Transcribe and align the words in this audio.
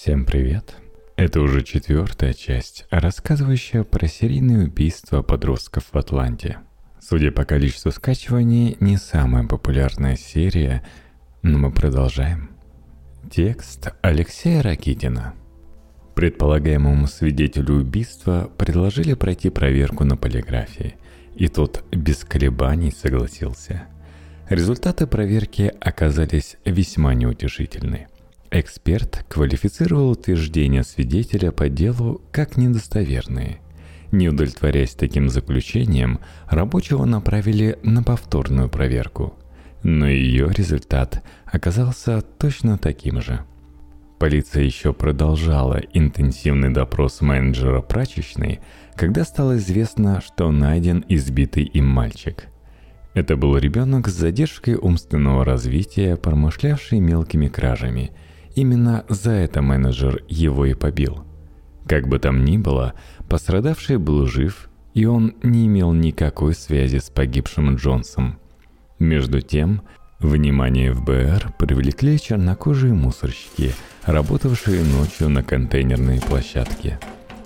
Всем 0.00 0.24
привет! 0.24 0.76
Это 1.16 1.40
уже 1.40 1.64
четвертая 1.64 2.32
часть, 2.32 2.86
рассказывающая 2.88 3.82
про 3.82 4.06
серийные 4.06 4.68
убийства 4.68 5.22
подростков 5.22 5.86
в 5.90 5.98
Атланте. 5.98 6.58
Судя 7.00 7.32
по 7.32 7.44
количеству 7.44 7.90
скачиваний, 7.90 8.76
не 8.78 8.96
самая 8.96 9.42
популярная 9.42 10.14
серия, 10.14 10.84
но 11.42 11.58
мы 11.58 11.72
продолжаем. 11.72 12.50
Текст 13.28 13.88
Алексея 14.00 14.62
Ракитина. 14.62 15.34
Предполагаемому 16.14 17.08
свидетелю 17.08 17.74
убийства 17.74 18.52
предложили 18.56 19.14
пройти 19.14 19.50
проверку 19.50 20.04
на 20.04 20.16
полиграфии, 20.16 20.94
и 21.34 21.48
тот 21.48 21.82
без 21.90 22.18
колебаний 22.18 22.92
согласился. 22.92 23.88
Результаты 24.48 25.08
проверки 25.08 25.72
оказались 25.80 26.56
весьма 26.64 27.14
неутешительны– 27.14 28.06
Эксперт 28.50 29.26
квалифицировал 29.28 30.10
утверждения 30.10 30.82
свидетеля 30.82 31.50
по 31.50 31.68
делу 31.68 32.22
как 32.32 32.56
недостоверные. 32.56 33.60
Не 34.10 34.30
удовлетворяясь 34.30 34.94
таким 34.94 35.28
заключением, 35.28 36.20
рабочего 36.46 37.04
направили 37.04 37.78
на 37.82 38.02
повторную 38.02 38.70
проверку. 38.70 39.34
Но 39.82 40.08
ее 40.08 40.50
результат 40.50 41.22
оказался 41.44 42.22
точно 42.22 42.78
таким 42.78 43.20
же. 43.20 43.40
Полиция 44.18 44.64
еще 44.64 44.94
продолжала 44.94 45.80
интенсивный 45.92 46.72
допрос 46.72 47.20
менеджера 47.20 47.82
прачечной, 47.82 48.60
когда 48.96 49.24
стало 49.24 49.58
известно, 49.58 50.22
что 50.22 50.50
найден 50.50 51.04
избитый 51.06 51.64
им 51.64 51.86
мальчик. 51.86 52.46
Это 53.12 53.36
был 53.36 53.58
ребенок 53.58 54.08
с 54.08 54.14
задержкой 54.14 54.74
умственного 54.74 55.44
развития, 55.44 56.16
промышлявший 56.16 56.98
мелкими 57.00 57.48
кражами– 57.48 58.10
Именно 58.58 59.04
за 59.08 59.30
это 59.30 59.62
менеджер 59.62 60.24
его 60.26 60.66
и 60.66 60.74
побил. 60.74 61.24
Как 61.86 62.08
бы 62.08 62.18
там 62.18 62.44
ни 62.44 62.58
было, 62.58 62.94
пострадавший 63.28 63.98
был 63.98 64.26
жив, 64.26 64.68
и 64.94 65.04
он 65.04 65.36
не 65.44 65.68
имел 65.68 65.92
никакой 65.92 66.54
связи 66.54 66.98
с 66.98 67.08
погибшим 67.08 67.76
Джонсом. 67.76 68.40
Между 68.98 69.42
тем, 69.42 69.82
внимание 70.18 70.92
ФБР 70.92 71.54
привлекли 71.56 72.18
чернокожие 72.18 72.94
мусорщики, 72.94 73.74
работавшие 74.04 74.82
ночью 74.82 75.28
на 75.28 75.44
контейнерной 75.44 76.20
площадке. 76.20 76.98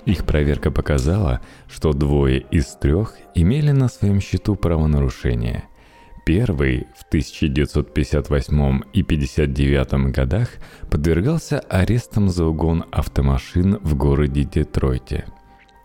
Их 0.05 0.25
проверка 0.25 0.71
показала, 0.71 1.41
что 1.67 1.93
двое 1.93 2.39
из 2.39 2.65
трех 2.81 3.13
имели 3.35 3.69
на 3.69 3.87
своем 3.87 4.19
счету 4.19 4.55
правонарушение– 4.55 5.65
Первый 6.25 6.87
в 6.95 7.03
1958 7.09 8.81
и 8.93 9.03
59 9.03 10.11
годах 10.11 10.49
подвергался 10.89 11.59
арестам 11.59 12.29
за 12.29 12.45
угон 12.45 12.85
автомашин 12.91 13.77
в 13.81 13.95
городе 13.95 14.43
Детройте. 14.45 15.25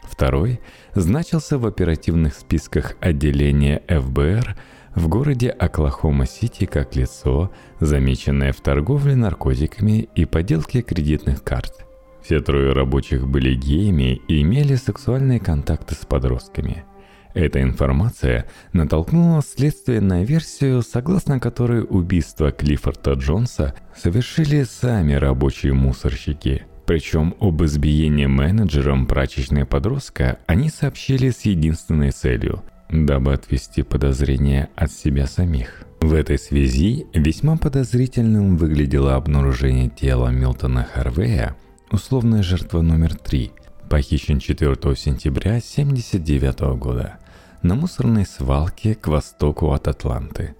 Второй 0.04 0.60
значился 0.94 1.58
в 1.58 1.66
оперативных 1.66 2.34
списках 2.34 2.94
отделения 3.00 3.82
ФБР 3.88 4.56
в 4.94 5.08
городе 5.08 5.48
Оклахома-Сити 5.50 6.66
как 6.66 6.94
лицо, 6.94 7.50
замеченное 7.80 8.52
в 8.52 8.60
торговле 8.60 9.16
наркотиками 9.16 10.08
и 10.14 10.24
подделке 10.24 10.82
кредитных 10.82 11.42
карт. 11.42 11.84
Все 12.22 12.40
трое 12.40 12.72
рабочих 12.72 13.26
были 13.26 13.54
геями 13.54 14.20
и 14.28 14.42
имели 14.42 14.76
сексуальные 14.76 15.40
контакты 15.40 15.94
с 15.94 16.06
подростками– 16.06 16.84
эта 17.34 17.62
информация 17.62 18.46
натолкнула 18.72 19.42
следствие 19.42 20.00
на 20.00 20.24
версию, 20.24 20.82
согласно 20.82 21.38
которой 21.40 21.84
убийство 21.88 22.50
Клиффорда 22.50 23.12
Джонса 23.12 23.74
совершили 23.96 24.64
сами 24.64 25.14
рабочие 25.14 25.72
мусорщики. 25.72 26.64
Причем 26.86 27.34
об 27.38 27.62
избиении 27.64 28.26
менеджером 28.26 29.06
прачечной 29.06 29.66
подростка 29.66 30.38
они 30.46 30.70
сообщили 30.70 31.30
с 31.30 31.42
единственной 31.42 32.10
целью– 32.12 32.62
дабы 32.90 33.34
отвести 33.34 33.82
подозрения 33.82 34.70
от 34.74 34.90
себя 34.90 35.26
самих. 35.26 35.82
В 36.00 36.14
этой 36.14 36.38
связи 36.38 37.06
весьма 37.12 37.56
подозрительным 37.56 38.56
выглядело 38.56 39.16
обнаружение 39.16 39.88
тела 39.88 40.28
Милтона 40.28 40.84
Харвея, 40.84 41.56
условная 41.90 42.42
жертва 42.42 42.82
номер 42.82 43.16
три, 43.16 43.52
похищен 43.88 44.38
4 44.38 44.74
сентября 44.96 45.52
1979 45.52 46.78
года 46.78 47.18
на 47.62 47.74
мусорной 47.74 48.26
свалке 48.26 48.94
к 48.94 49.08
востоку 49.08 49.72
от 49.72 49.88
Атланты. 49.88 50.54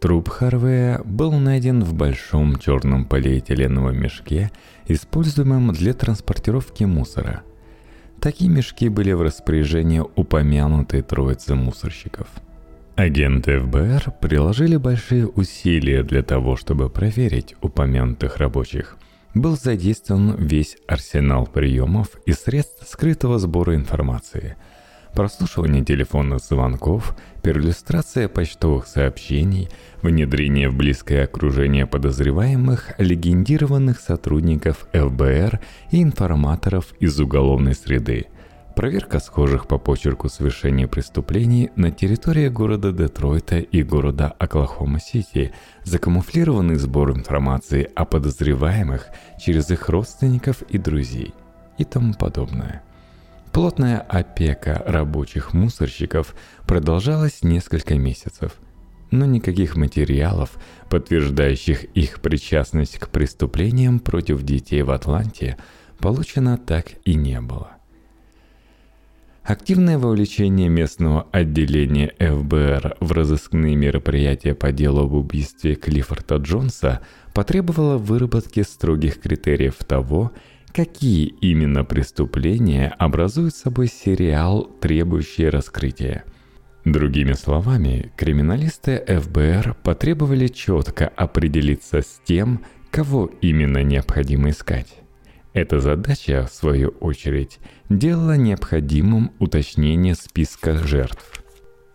Труп 0.00 0.28
Харвея 0.28 1.00
был 1.04 1.32
найден 1.32 1.82
в 1.82 1.94
большом 1.94 2.58
черном 2.58 3.06
полиэтиленовом 3.06 3.98
мешке, 3.98 4.52
используемом 4.86 5.72
для 5.72 5.94
транспортировки 5.94 6.84
мусора. 6.84 7.42
Такие 8.20 8.50
мешки 8.50 8.88
были 8.88 9.12
в 9.12 9.22
распоряжении 9.22 10.02
упомянутой 10.14 11.02
троицы 11.02 11.54
мусорщиков. 11.54 12.28
Агенты 12.94 13.58
ФБР 13.58 14.12
приложили 14.20 14.76
большие 14.76 15.26
усилия 15.26 16.02
для 16.02 16.22
того, 16.22 16.56
чтобы 16.56 16.88
проверить 16.88 17.54
упомянутых 17.60 18.36
рабочих. 18.36 18.96
Был 19.36 19.54
задействован 19.54 20.34
весь 20.38 20.78
арсенал 20.88 21.46
приемов 21.46 22.08
и 22.24 22.32
средств 22.32 22.88
скрытого 22.88 23.38
сбора 23.38 23.74
информации– 23.74 24.56
прослушивание 25.12 25.84
телефонных 25.84 26.40
звонков, 26.40 27.14
перлюстрация 27.42 28.28
почтовых 28.28 28.86
сообщений, 28.86 29.68
внедрение 30.00 30.70
в 30.70 30.74
близкое 30.74 31.24
окружение 31.24 31.86
подозреваемых 31.86 32.94
легендированных 32.96 34.00
сотрудников 34.00 34.88
ФБР 34.94 35.60
и 35.90 36.02
информаторов 36.02 36.94
из 36.98 37.20
уголовной 37.20 37.74
среды, 37.74 38.28
проверка 38.76 39.20
схожих 39.20 39.66
по 39.66 39.78
почерку 39.78 40.28
совершения 40.28 40.86
преступлений 40.86 41.70
на 41.76 41.90
территории 41.90 42.48
города 42.48 42.92
Детройта 42.92 43.58
и 43.58 43.82
города 43.82 44.34
Оклахома-Сити, 44.38 45.52
закамуфлированный 45.84 46.76
сбор 46.76 47.12
информации 47.12 47.90
о 47.96 48.04
подозреваемых 48.04 49.08
через 49.42 49.70
их 49.70 49.88
родственников 49.88 50.60
и 50.68 50.76
друзей 50.76 51.34
и 51.78 51.84
тому 51.84 52.12
подобное. 52.12 52.82
Плотная 53.50 53.98
опека 53.98 54.82
рабочих 54.86 55.54
мусорщиков 55.54 56.34
продолжалась 56.66 57.42
несколько 57.42 57.94
месяцев, 57.94 58.52
но 59.10 59.24
никаких 59.24 59.76
материалов, 59.76 60.50
подтверждающих 60.90 61.84
их 61.84 62.20
причастность 62.20 62.98
к 62.98 63.08
преступлениям 63.08 64.00
против 64.00 64.42
детей 64.42 64.82
в 64.82 64.90
Атланте, 64.90 65.56
получено 65.98 66.58
так 66.58 66.88
и 67.06 67.14
не 67.14 67.40
было. 67.40 67.75
Активное 69.46 69.96
вовлечение 69.96 70.68
местного 70.68 71.28
отделения 71.30 72.12
ФБР 72.18 72.96
в 72.98 73.12
разыскные 73.12 73.76
мероприятия 73.76 74.56
по 74.56 74.72
делу 74.72 75.04
об 75.04 75.12
убийстве 75.12 75.76
Клиффорда 75.76 76.38
Джонса 76.38 77.00
потребовало 77.32 77.96
выработки 77.96 78.62
строгих 78.62 79.20
критериев 79.20 79.76
того, 79.86 80.32
какие 80.72 81.26
именно 81.26 81.84
преступления 81.84 82.92
образуют 82.98 83.54
собой 83.54 83.86
сериал, 83.86 84.68
требующий 84.80 85.48
раскрытия. 85.48 86.24
Другими 86.84 87.34
словами, 87.34 88.10
криминалисты 88.16 89.04
ФБР 89.06 89.76
потребовали 89.84 90.48
четко 90.48 91.06
определиться 91.06 92.02
с 92.02 92.20
тем, 92.24 92.64
кого 92.90 93.30
именно 93.42 93.84
необходимо 93.84 94.50
искать. 94.50 95.05
Эта 95.56 95.80
задача, 95.80 96.46
в 96.46 96.54
свою 96.54 96.90
очередь, 97.00 97.60
делала 97.88 98.36
необходимым 98.36 99.32
уточнение 99.38 100.14
списка 100.14 100.76
жертв. 100.76 101.42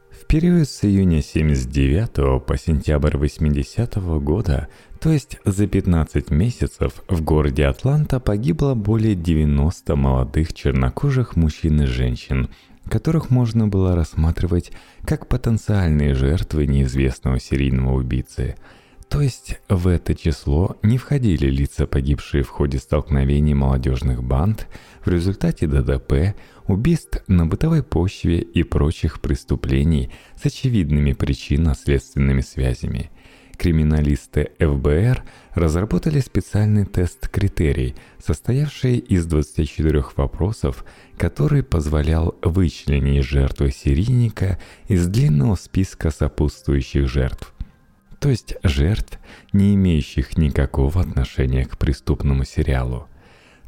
В 0.10 0.26
период 0.26 0.68
с 0.68 0.84
июня 0.84 1.22
79 1.22 2.44
по 2.44 2.58
сентябрь 2.58 3.18
80 3.18 3.98
года 4.24 4.68
то 5.00 5.12
есть 5.12 5.38
за 5.46 5.68
15 5.68 6.32
месяцев 6.32 7.04
в 7.08 7.22
городе 7.22 7.68
Атланта 7.68 8.20
погибло 8.20 8.74
более 8.74 9.14
90 9.14 9.96
молодых 9.96 10.56
чернокожих 10.56 11.36
мужчин 11.36 11.82
и 11.82 11.86
женщин, 11.86 12.50
которых 12.90 13.30
можно 13.30 13.68
было 13.68 13.96
рассматривать 13.96 14.72
как 15.06 15.28
потенциальные 15.28 16.16
жертвы 16.16 16.66
неизвестного 16.66 17.40
серийного 17.40 17.94
убийцы. 17.94 18.56
То 19.12 19.20
есть 19.20 19.60
в 19.68 19.88
это 19.88 20.16
число 20.16 20.78
не 20.84 20.98
входили 20.98 21.48
лица, 21.48 21.86
погибшие 21.86 22.44
в 22.44 22.50
ходе 22.50 22.80
столкновений 22.80 23.54
молодежных 23.54 24.24
банд, 24.24 24.68
в 25.04 25.10
результате 25.10 25.68
ДДП, 25.68 26.34
убийств 26.66 27.22
на 27.28 27.46
бытовой 27.46 27.84
почве 27.84 28.40
и 28.40 28.64
прочих 28.64 29.20
преступлений 29.20 30.12
с 30.42 30.46
очевидными 30.46 31.12
причинно-следственными 31.12 32.42
связями– 32.42 33.12
Криминалисты 33.62 34.54
ФБР 34.58 35.24
разработали 35.54 36.20
специальный 36.20 36.84
тест-критерий, 36.84 37.94
состоявший 38.18 38.98
из 38.98 39.28
24 39.28 40.04
вопросов, 40.16 40.84
который 41.16 41.62
позволял 41.62 42.36
вычленить 42.42 43.24
жертву 43.24 43.70
серийника 43.70 44.58
из 44.88 45.06
длинного 45.06 45.54
списка 45.54 46.10
сопутствующих 46.10 47.08
жертв. 47.08 47.54
То 48.22 48.30
есть 48.30 48.56
жертв, 48.62 49.18
не 49.52 49.74
имеющих 49.74 50.38
никакого 50.38 51.02
отношения 51.02 51.66
к 51.66 51.80
преступному 51.80 52.46
сериалу. 52.46 53.08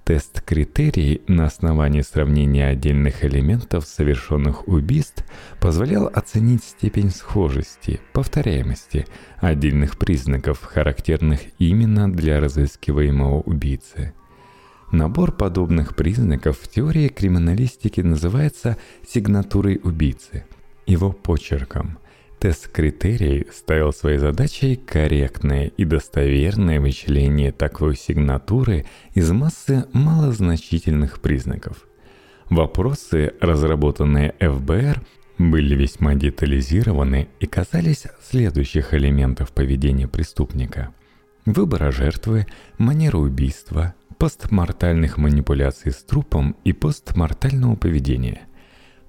Тест-критерий 0.04 1.24
на 1.28 1.48
основании 1.48 2.02
сравнения 2.02 2.68
отдельных 2.68 3.26
элементов 3.26 3.86
совершенных 3.88 4.68
убийств 4.68 5.26
позволял 5.60 6.06
оценить 6.06 6.64
степень 6.64 7.10
схожести, 7.10 8.00
повторяемости 8.12 9.08
отдельных 9.38 9.98
признаков, 9.98 10.62
характерных 10.62 11.40
именно 11.58 12.12
для 12.12 12.40
разыскиваемого 12.40 13.42
убийцы. 13.42 14.14
Набор 14.92 15.32
подобных 15.32 15.96
признаков 15.96 16.60
в 16.60 16.68
теории 16.68 17.08
криминалистики 17.08 18.02
называется 18.02 18.78
сигнатурой 19.08 19.82
убийцы, 19.84 20.46
его 20.86 21.12
почерком– 21.12 21.98
Тест-критерий 22.44 23.48
ставил 23.54 23.94
своей 23.94 24.18
задачей 24.18 24.76
корректное 24.76 25.68
и 25.78 25.86
достоверное 25.86 26.82
вычисление 26.82 27.54
такой 27.54 27.96
сигнатуры 27.96 28.86
из 29.14 29.32
массы 29.32 29.86
малозначительных 29.94 31.22
признаков. 31.22 31.88
Вопросы, 32.50 33.32
разработанные 33.40 34.36
ФБР, 34.42 35.02
были 35.38 35.74
весьма 35.74 36.16
детализированы 36.16 37.30
и 37.40 37.46
касались 37.46 38.08
следующих 38.22 38.94
элементов 38.94 39.54
поведения 39.54 40.10
преступника. 40.10 40.94
Выбора 41.46 41.92
жертвы, 41.92 42.46
манеры 42.78 43.20
убийства, 43.20 43.94
постмортальных 44.18 45.18
манипуляций 45.18 45.94
с 45.94 46.04
трупом 46.04 46.58
и 46.66 46.74
постмортального 46.74 47.78
поведения– 47.78 48.42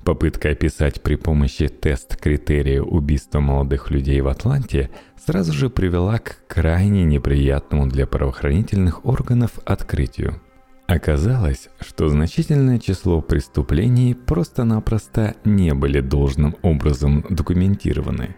Попытка 0.04 0.50
описать 0.50 1.02
при 1.02 1.14
помощи 1.14 1.66
тест-критерия 1.66 2.82
убийства 2.82 3.40
молодых 3.40 3.90
людей 3.90 4.20
в 4.20 4.28
Атланте 4.28 4.90
сразу 5.16 5.54
же 5.54 5.70
привела 5.70 6.18
к 6.18 6.46
крайне 6.46 7.04
неприятному 7.04 7.86
для 7.86 8.06
правоохранительных 8.06 9.06
органов 9.06 9.52
открытию. 9.64 10.42
Оказалось, 10.86 11.70
что 11.80 12.08
значительное 12.08 12.78
число 12.78 13.22
преступлений 13.22 14.12
просто-напросто 14.12 15.36
не 15.46 15.72
были 15.72 16.00
должным 16.00 16.54
образом 16.60 17.24
документированы. 17.30 18.36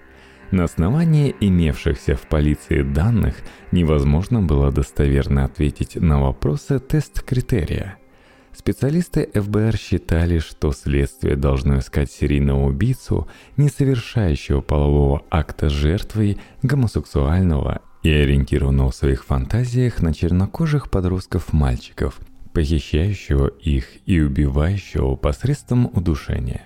На 0.52 0.62
основании 0.62 1.34
имевшихся 1.40 2.14
в 2.14 2.28
полиции 2.28 2.82
данных 2.82 3.34
невозможно 3.72 4.40
было 4.40 4.70
достоверно 4.70 5.44
ответить 5.44 5.96
на 5.96 6.20
вопросы 6.20 6.78
тест-критерия– 6.78 7.96
Специалисты 8.58 9.28
ФБР 9.34 9.76
считали, 9.76 10.38
что 10.38 10.72
следствие 10.72 11.36
должно 11.36 11.78
искать 11.78 12.10
серийного 12.10 12.66
убийцу, 12.66 13.28
не 13.58 13.68
совершающего 13.68 14.62
полового 14.62 15.22
акта 15.30 15.68
жертвой 15.68 16.38
гомосексуального 16.62 17.82
и 18.02 18.10
ориентированного 18.10 18.90
в 18.90 18.94
своих 18.94 19.26
фантазиях 19.26 20.00
на 20.00 20.14
чернокожих 20.14 20.90
подростков-мальчиков, 20.90 22.18
похищающего 22.54 23.48
их 23.48 23.88
и 24.06 24.20
убивающего 24.20 25.16
посредством 25.16 25.90
удушения. 25.92 26.62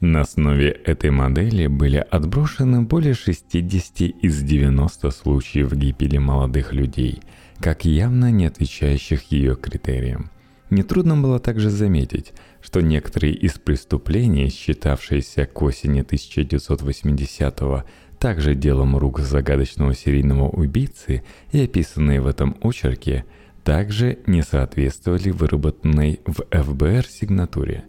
На 0.00 0.22
основе 0.22 0.70
этой 0.70 1.10
модели 1.10 1.66
были 1.66 1.98
отброшены 1.98 2.82
более 2.82 3.14
60 3.14 4.00
из 4.22 4.42
90 4.42 5.10
случаев 5.10 5.72
гибели 5.74 6.16
молодых 6.16 6.72
людей, 6.72 7.20
как 7.60 7.84
явно 7.84 8.30
не 8.32 8.46
отвечающих 8.46 9.30
ее 9.30 9.56
критериям– 9.56 10.30
Нетрудно 10.72 11.18
было 11.18 11.38
также 11.38 11.68
заметить, 11.68 12.32
что 12.62 12.80
некоторые 12.80 13.34
из 13.34 13.58
преступлений, 13.58 14.48
считавшиеся 14.48 15.44
к 15.44 15.60
осени 15.60 16.02
1980-го 16.02 17.84
также 18.18 18.54
делом 18.54 18.96
рук 18.96 19.18
загадочного 19.18 19.94
серийного 19.94 20.48
убийцы 20.48 21.24
и 21.50 21.62
описанные 21.62 22.22
в 22.22 22.26
этом 22.26 22.56
очерке, 22.62 23.26
также 23.64 24.20
не 24.26 24.40
соответствовали 24.40 25.28
выработанной 25.28 26.20
в 26.24 26.42
ФБР 26.50 27.04
сигнатуре. 27.04 27.84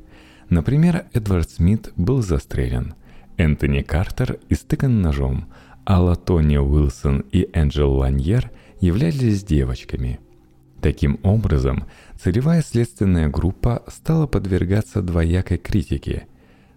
Например, 0.50 1.06
Эдвард 1.14 1.52
Смит 1.52 1.94
был 1.96 2.22
застрелен, 2.22 2.96
Энтони 3.38 3.80
Картер 3.80 4.40
истыкан 4.50 5.02
ножом, 5.02 5.46
а 5.86 6.02
Латония 6.02 6.60
Уилсон 6.60 7.24
и 7.32 7.48
Энджел 7.54 7.94
Ланьер 7.94 8.52
являлись 8.82 9.46
девочками. 9.46 10.20
Таким 10.84 11.18
образом, 11.24 11.86
целевая 12.22 12.62
следственная 12.62 13.30
группа 13.30 13.84
стала 13.88 14.28
подвергаться 14.28 15.02
двоякой 15.02 15.58
критике. 15.58 16.28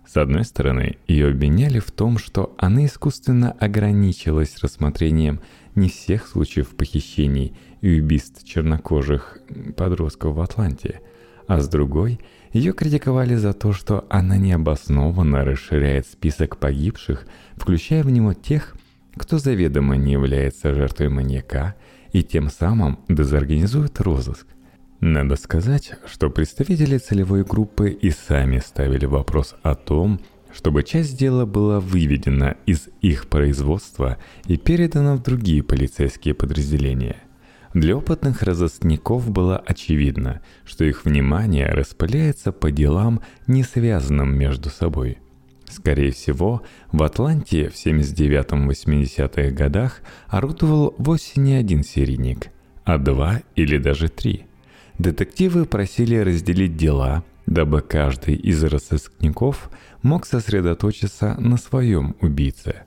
С 0.07 0.17
одной 0.17 0.45
стороны, 0.45 0.99
ее 1.09 1.31
обвиняли 1.31 1.81
в 1.81 1.91
том, 1.91 2.17
что 2.17 2.55
она 2.57 2.87
искусственно 2.87 3.51
ограничилась 3.51 4.59
рассмотрением 4.59 5.41
не 5.75 5.89
всех 5.89 6.29
случаев 6.29 6.77
похищений 6.77 7.57
и 7.81 7.99
убийств 7.99 8.45
чернокожих 8.45 9.39
подростков 9.77 10.37
в 10.37 10.41
Атланте, 10.41 11.01
а 11.49 11.61
с 11.61 11.69
другой, 11.69 12.21
ее 12.53 12.73
критиковали 12.75 13.35
за 13.35 13.55
то, 13.55 13.73
что 13.73 14.07
она 14.09 14.37
необоснованно 14.37 15.45
расширяет 15.45 16.07
список 16.07 16.59
погибших, 16.59 17.27
включая 17.57 18.05
в 18.05 18.11
него 18.11 18.35
тех, 18.35 18.77
кто 19.17 19.39
заведомо 19.39 19.97
не 19.97 20.13
является 20.13 20.75
жертвой 20.75 21.09
маньяка 21.09 21.75
и 22.17 22.23
тем 22.23 22.49
самым 22.49 22.99
дезорганизует 23.09 24.01
розыск. 24.01 24.47
Надо 25.01 25.37
сказать, 25.37 25.93
что 26.07 26.31
представители 26.31 26.97
целевой 26.97 27.45
группы 27.45 27.91
и 27.91 28.11
сами 28.11 28.59
ставили 28.59 29.05
вопрос 29.05 29.55
о 29.63 29.75
том, 29.75 30.21
чтобы 30.51 30.83
часть 30.83 31.19
дела 31.19 31.45
была 31.45 31.79
выведена 31.79 32.57
из 32.65 32.89
их 33.03 33.27
производства 33.29 34.17
и 34.47 34.57
передана 34.57 35.17
в 35.17 35.23
другие 35.23 35.63
полицейские 35.63 36.33
подразделения. 36.33 37.17
Для 37.75 37.95
опытных 37.95 38.41
разыскников 38.41 39.31
было 39.31 39.59
очевидно, 39.59 40.41
что 40.65 40.87
их 40.87 41.05
внимание 41.05 41.67
распыляется 41.67 42.51
по 42.51 42.71
делам, 42.71 43.21
не 43.47 43.63
связанным 43.63 44.35
между 44.35 44.71
собой. 44.71 45.19
Скорее 45.69 46.13
всего, 46.13 46.63
в 46.93 47.03
Атланте 47.03 47.69
в 47.69 47.75
79-80-х 47.75 49.51
годах 49.51 50.01
орудовал 50.29 50.95
вовсе 50.99 51.41
не 51.41 51.55
один 51.55 51.83
серийник, 51.83 52.49
а 52.85 52.99
два 52.99 53.43
или 53.55 53.79
даже 53.79 54.09
три– 54.09 54.47
Детективы 54.99 55.67
просили 55.67 56.17
разделить 56.17 56.77
дела, 56.77 57.23
дабы 57.45 57.83
каждый 57.83 58.35
из 58.35 58.65
разыскников 58.65 59.71
мог 60.03 60.25
сосредоточиться 60.25 61.35
на 61.39 61.59
своем 61.59 62.17
убийце. 62.21 62.85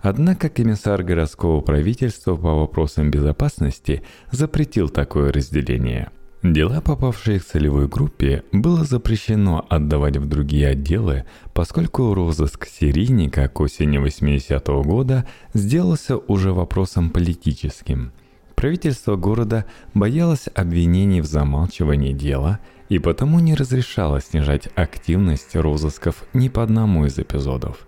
Однако 0.00 0.48
комиссар 0.48 1.02
городского 1.02 1.60
правительства 1.60 2.34
по 2.34 2.54
вопросам 2.54 3.10
безопасности 3.10 4.02
запретил 4.30 4.88
такое 4.88 5.32
разделение. 5.32 6.10
Дела, 6.44 6.80
попавшие 6.80 7.40
к 7.40 7.44
целевой 7.44 7.88
группе, 7.88 8.44
было 8.52 8.84
запрещено 8.84 9.66
отдавать 9.68 10.18
в 10.18 10.26
другие 10.26 10.68
отделы, 10.68 11.24
поскольку 11.52 12.14
розыск 12.14 12.66
серийника 12.66 13.48
к 13.48 13.58
осени 13.60 13.98
80-го 13.98 14.82
года 14.84 15.26
сделался 15.54 16.16
уже 16.16 16.52
вопросом 16.52 17.10
политическим– 17.10 18.12
Правительство 18.54 19.16
города 19.16 19.66
боялось 19.92 20.48
обвинений 20.54 21.20
в 21.20 21.26
замалчивании 21.26 22.12
дела 22.12 22.60
и 22.88 22.98
потому 22.98 23.40
не 23.40 23.54
разрешало 23.54 24.20
снижать 24.20 24.68
активность 24.74 25.54
розысков 25.54 26.24
ни 26.32 26.48
по 26.48 26.62
одному 26.62 27.04
из 27.04 27.18
эпизодов. 27.18 27.86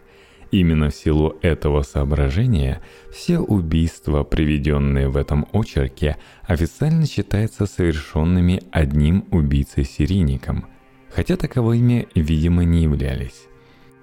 Именно 0.51 0.91
в 0.91 0.95
силу 0.95 1.37
этого 1.43 1.83
соображения 1.83 2.81
все 3.13 3.39
убийства, 3.39 4.23
приведенные 4.23 5.09
в 5.09 5.17
этом 5.17 5.47
очерке, 5.53 6.17
официально 6.45 7.07
считаются 7.07 7.67
совершенными 7.67 8.63
одним 8.71 9.25
убийцей-серийником, 9.31 10.67
хотя 11.11 11.37
таковыми, 11.37 12.09
видимо, 12.15 12.65
не 12.65 12.85
являлись. 12.85 13.47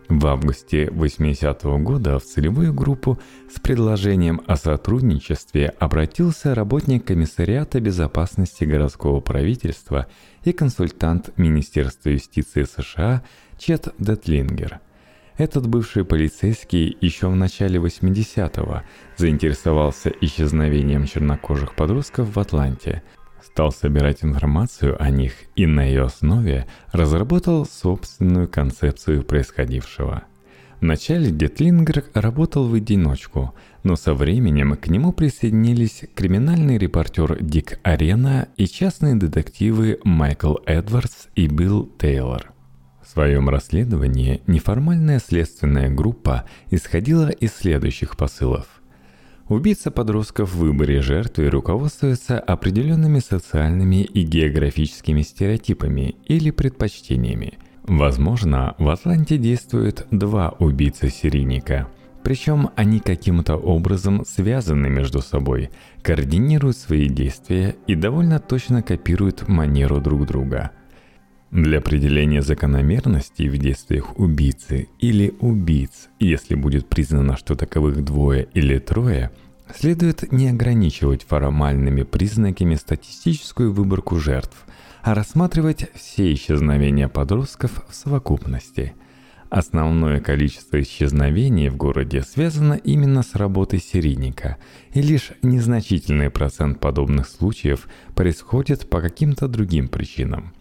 В 0.10 0.28
августе 0.28 0.90
80 0.92 1.64
-го 1.64 1.80
года 1.80 2.20
в 2.20 2.24
целевую 2.24 2.74
группу 2.74 3.18
с 3.50 3.60
предложением 3.60 4.42
о 4.46 4.58
сотрудничестве 4.58 5.74
обратился 5.80 6.54
работник 6.54 7.06
комиссариата 7.06 7.80
безопасности 7.80 8.66
городского 8.66 9.22
правительства 9.22 10.08
и 10.44 10.52
консультант 10.52 11.30
Министерства 11.38 12.10
юстиции 12.10 12.64
США 12.64 13.24
Чет 13.58 13.88
Детлингер. 13.98 14.82
Этот 15.38 15.68
бывший 15.68 16.06
полицейский 16.06 16.98
еще 17.02 17.28
в 17.28 17.36
начале 17.36 17.80
80-го 17.80 18.84
заинтересовался 19.18 20.12
исчезновением 20.22 21.06
чернокожих 21.06 21.75
подростков 21.75 22.36
в 22.36 22.40
Атланте– 22.40 23.04
стал 23.54 23.72
собирать 23.72 24.24
информацию 24.24 25.02
о 25.02 25.10
них 25.10 25.34
и 25.56 25.66
на 25.66 25.84
ее 25.84 26.04
основе 26.04 26.66
разработал 26.92 27.66
собственную 27.66 28.48
концепцию 28.48 29.24
происходившего. 29.24 30.24
Вначале 30.82 31.32
Детлингер 31.32 32.06
работал 32.13 32.68
в 32.68 32.74
одиночку, 32.74 33.54
но 33.84 33.96
со 33.96 34.13
временем 34.13 34.75
к 34.75 34.88
нему 34.88 35.13
присоединились 35.13 36.04
криминальный 36.13 36.78
репортер 36.78 37.42
Дик 37.42 37.80
Арена 37.84 38.50
и 38.58 38.66
частные 38.66 39.16
детективы 39.16 40.00
Майкл 40.04 40.56
Эдвардс 40.66 41.28
и 41.36 41.48
Билл 41.48 41.86
Тейлор. 42.00 42.52
Своем 43.13 43.48
расследовании 43.48 44.41
неформальная 44.48 45.20
следственная 45.20 45.88
группа 45.88 46.46
исходила 46.72 47.29
из 47.29 47.53
следующих 47.53 48.17
посылов– 48.17 48.65
Убийца 49.50 49.91
подростков 49.91 50.53
в 50.53 50.58
выборе 50.58 51.01
жертвы 51.01 51.50
руководствуется 51.50 52.39
определенными 52.39 53.20
социальными 53.20 54.03
и 54.03 54.24
географическими 54.24 55.22
стереотипами 55.22 56.15
или 56.25 56.50
предпочтениями. 56.50 57.60
Возможно, 57.84 58.74
в 58.79 58.88
Атланте 58.88 59.38
действуют 59.38 60.08
два 60.10 60.55
убийцы-серийника– 60.58 61.89
причем 62.24 62.70
они 62.77 63.00
каким-то 63.00 63.58
образом 63.58 64.24
связаны 64.25 64.89
между 64.89 65.22
собой, 65.22 65.72
координируют 66.01 66.77
свои 66.77 67.10
действия 67.10 67.75
и 67.86 67.96
довольно 67.96 68.39
точно 68.39 68.82
копируют 68.82 69.50
манеру 69.50 70.00
друг 70.00 70.25
друга. 70.25 70.72
Для 71.53 71.77
определения 71.77 72.41
закономерностей 72.41 73.48
в 73.48 73.60
действиях 73.60 74.17
убийцы 74.17 74.88
или 74.98 75.36
убийц, 75.39 76.10
если 76.19 76.55
будет 76.55 76.89
признано, 76.89 77.38
что 77.38 77.53
таковых 77.53 78.03
двое 78.03 78.48
или 78.55 78.79
трое, 78.79 79.29
следует 79.72 80.31
не 80.31 80.50
ограничивать 80.50 81.22
формальными 81.22 82.01
признаками 82.01 82.74
статистическую 82.74 83.72
выборку 83.72 84.15
жертв, 84.15 84.65
а 85.03 85.13
рассматривать 85.13 85.91
все 85.93 86.33
исчезновения 86.33 87.07
подростков 87.07 87.86
в 87.88 87.93
совокупности– 87.93 88.93
Основное 89.51 90.19
количество 90.19 90.81
исчезновений 90.81 91.69
в 91.69 91.77
городе 91.77 92.24
связано 92.24 92.74
именно 92.74 93.22
с 93.22 93.36
работой 93.36 93.77
серийника, 93.77 94.57
и 94.93 95.01
лишь 95.03 95.33
незначительный 95.43 96.31
процент 96.31 96.79
подобных 96.79 97.29
случаев 97.29 97.88
происходит 98.15 98.89
по 98.89 99.00
каким-то 99.00 99.48
другим 99.48 99.89
причинам. 99.89 100.53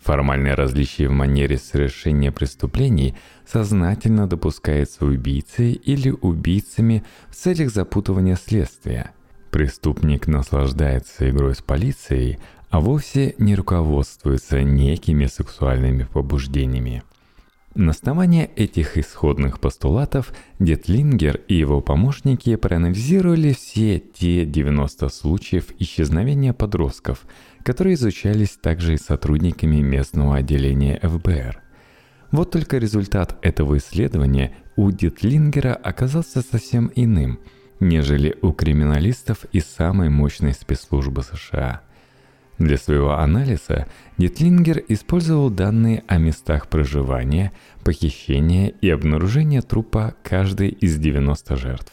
Формальное 0.00 0.56
различие 0.56 1.08
в 1.08 1.12
манере 1.12 1.58
совершения 1.58 2.30
преступлений 2.30 3.14
сознательно 3.46 4.26
допускается 4.26 5.04
убийцей 5.04 5.72
или 5.72 6.10
убийцами 6.10 7.04
в 7.28 7.34
целях 7.34 7.70
запутывания 7.70 8.36
следствия. 8.36 9.12
Преступник 9.50 10.26
наслаждается 10.26 11.28
игрой 11.28 11.54
с 11.54 11.62
полицией, 11.62 12.38
а 12.70 12.80
вовсе 12.80 13.34
не 13.38 13.54
руководствуется 13.54 14.62
некими 14.62 15.26
сексуальными 15.26 16.04
побуждениями. 16.04 17.02
На 17.74 17.92
основании 17.92 18.50
этих 18.56 18.98
исходных 18.98 19.60
постулатов 19.60 20.32
Детлингер 20.58 21.40
и 21.48 21.54
его 21.54 21.80
помощники 21.80 22.56
проанализировали 22.56 23.52
все 23.52 24.00
те 24.00 24.44
90 24.44 25.08
случаев 25.08 25.66
исчезновения 25.78 26.52
подростков, 26.52 27.24
которые 27.62 27.94
изучались 27.94 28.58
также 28.60 28.94
и 28.94 28.98
сотрудниками 28.98 29.80
местного 29.80 30.36
отделения 30.36 30.98
ФБР. 31.02 31.60
Вот 32.30 32.50
только 32.50 32.78
результат 32.78 33.38
этого 33.42 33.78
исследования 33.78 34.54
у 34.76 34.90
Детлингера 34.90 35.74
оказался 35.74 36.42
совсем 36.42 36.90
иным, 36.94 37.40
нежели 37.80 38.36
у 38.42 38.52
криминалистов 38.52 39.44
из 39.52 39.64
самой 39.64 40.08
мощной 40.08 40.52
спецслужбы 40.52 41.22
США– 41.22 41.82
для 42.58 42.76
своего 42.76 43.12
анализа 43.12 43.86
Детлингер 44.16 44.82
использовал 44.88 45.48
данные 45.48 46.02
о 46.08 46.18
местах 46.18 46.68
проживания, 46.68 47.52
похищения 47.84 48.68
и 48.80 48.90
обнаружения 48.90 49.62
трупа 49.62 50.14
каждой 50.24 50.70
из 50.70 50.98
90 50.98 51.56
жертв. 51.56 51.92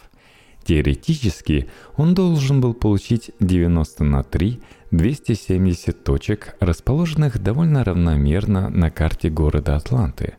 Теоретически 0.65 1.69
он 1.95 2.15
должен 2.15 2.59
был 2.59 2.73
получить 2.73 3.31
90 3.39 4.03
на 4.03 4.23
3 4.23 4.59
270 4.91 6.03
точек, 6.03 6.55
расположенных 6.59 7.39
довольно 7.39 7.83
равномерно 7.83 8.69
на 8.69 8.89
карте 8.89 9.29
города 9.29 9.75
Атланты. 9.75 10.35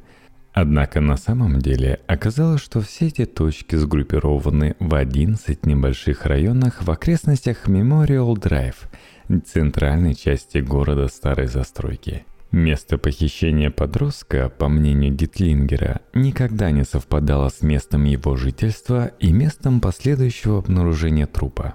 Однако 0.53 1.01
на 1.01 1.17
самом 1.17 1.59
деле 1.61 2.01
оказалось, 2.07 2.63
что 2.63 2.81
все 2.81 3.09
эти 3.09 3.27
точки 3.27 3.77
сгруппированы 3.77 4.75
в 4.81 4.95
11 4.95 5.67
небольших 5.67 6.25
районах 6.25 6.83
в 6.83 6.91
окрестностях 6.91 7.69
Memorial 7.69 8.35
Drive– 8.35 8.89
центральной 9.45 10.15
части 10.15 10.59
города 10.59 11.09
старой 11.09 11.47
застройки. 11.47 12.25
Место 12.53 12.97
похищения 12.97 13.71
подростка, 13.71 14.49
по 14.49 14.69
мнению 14.69 15.13
Дитлингера, 15.13 16.01
никогда 16.15 16.71
не 16.71 16.85
совпадало 16.85 17.49
с 17.49 17.61
местом 17.61 18.05
его 18.05 18.37
жительства 18.37 19.09
и 19.19 19.33
местом 19.33 19.81
последующего 19.81 20.59
обнаружения 20.59 21.27
трупа. 21.27 21.75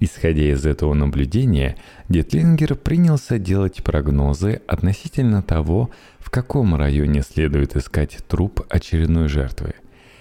Исходя 0.00 0.52
из 0.52 0.66
этого 0.66 0.94
наблюдения, 0.94 1.76
Дитлингер 2.08 2.74
принялся 2.74 3.38
делать 3.38 3.82
прогнозы 3.82 4.60
относительно 4.66 5.42
того, 5.42 5.90
в 6.18 6.30
каком 6.30 6.74
районе 6.74 7.22
следует 7.22 7.76
искать 7.76 8.18
труп 8.28 8.62
очередной 8.68 9.28
жертвы. 9.28 9.74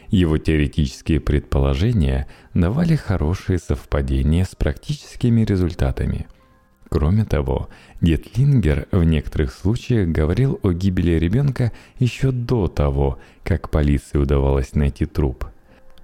Его 0.09 0.37
теоретические 0.37 1.19
предположения 1.19 2.27
давали 2.53 2.95
хорошие 2.95 3.59
совпадения 3.59 4.45
с 4.45 4.55
практическими 4.55 5.41
результатами– 5.41 6.27
Кроме 6.89 7.25
того, 7.25 7.69
Гетлингер 8.01 8.87
в 8.91 9.03
некоторых 9.03 9.53
случаях 9.53 10.07
говорил 10.09 10.59
о 10.63 10.71
гибели 10.71 11.13
ребенка 11.13 11.71
еще 11.99 12.31
до 12.31 12.67
того, 12.67 13.19
как 13.43 13.69
полиции 13.69 14.17
удавалось 14.17 14.73
найти 14.73 15.05
труп. 15.05 15.45